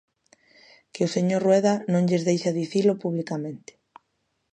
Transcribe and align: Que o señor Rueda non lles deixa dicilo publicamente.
Que 0.93 1.01
o 1.07 1.13
señor 1.15 1.41
Rueda 1.47 1.73
non 1.91 2.03
lles 2.09 2.25
deixa 2.27 2.55
dicilo 2.59 2.93
publicamente. 3.03 3.71